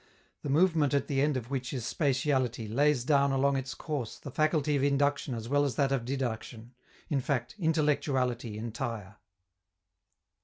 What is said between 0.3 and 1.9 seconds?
The movement at the end of which is